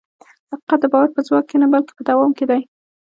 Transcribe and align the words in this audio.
حقیقت 0.55 0.79
د 0.81 0.85
باور 0.91 1.09
په 1.15 1.21
ځواک 1.27 1.45
کې 1.49 1.57
نه، 1.61 1.67
بلکې 1.73 1.93
په 1.95 2.03
دوام 2.09 2.31
کې 2.37 2.45
دی. 2.49 2.61